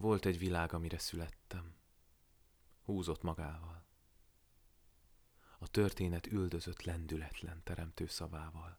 [0.00, 1.74] Volt egy világ, amire születtem.
[2.82, 3.86] Húzott magával.
[5.58, 8.78] A történet üldözött lendületlen teremtő szavával.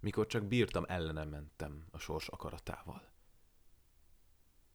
[0.00, 3.12] Mikor csak bírtam, ellenem mentem a sors akaratával.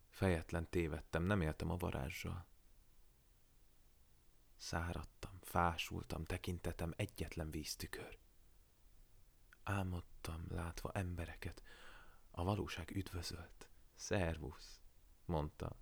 [0.10, 2.46] Fejetlen tévedtem, nem éltem a varázsral.
[4.58, 8.20] Száradtam, fásultam, tekintetem egyetlen víztükör.
[9.64, 11.64] Álmodtam, látva embereket,
[12.32, 13.70] a valóság üdvözölt.
[13.96, 14.81] Szervusz,
[15.32, 15.76] mondta,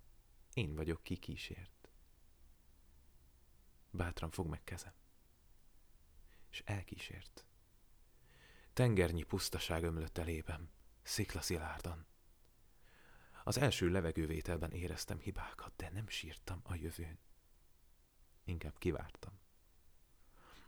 [0.54, 1.90] én vagyok ki kísért.
[3.90, 4.92] Bátran fog meg kezem.
[6.50, 7.46] És elkísért.
[8.72, 10.70] Tengernyi pusztaság ömlött elében,
[11.02, 12.06] sziklaszilárdan.
[13.44, 17.18] Az első levegővételben éreztem hibákat, de nem sírtam a jövőn.
[18.44, 19.40] Inkább kivártam.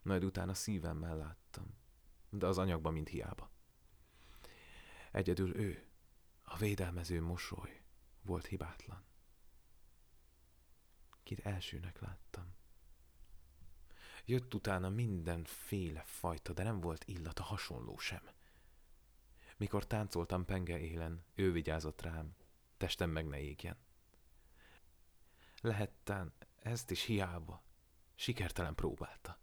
[0.02, 1.78] Majd utána szívemmel láttam,
[2.30, 3.51] de az anyagban mind hiába.
[5.12, 5.87] Egyedül ő,
[6.42, 7.81] a védelmező mosoly
[8.22, 9.04] volt hibátlan.
[11.22, 12.54] Kit elsőnek láttam.
[14.24, 18.23] Jött utána mindenféle fajta, de nem volt illata hasonló sem.
[19.56, 22.37] Mikor táncoltam penge élen, ő vigyázott rám,
[22.76, 23.76] testem meg ne égjen.
[25.60, 27.62] Lehettán ezt is hiába,
[28.14, 29.40] sikertelen próbálta.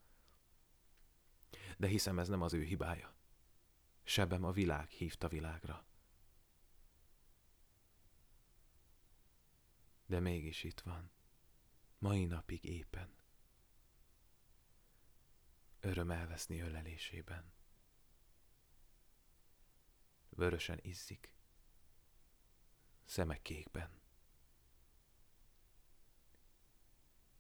[1.78, 3.14] De hiszem ez nem az ő hibája.
[4.04, 5.86] Sebem a világ hívta világra.
[10.10, 11.12] De mégis itt van,
[11.98, 13.14] mai napig éppen.
[15.80, 17.54] Öröm elveszni ölelésében.
[20.30, 21.36] Vörösen izzik,
[23.06, 24.02] szemek kékben.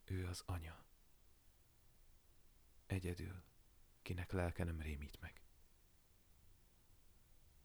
[0.03, 0.85] Ő az anya.
[2.85, 3.43] Egyedül,
[4.01, 5.38] kinek lelke nem rémít meg.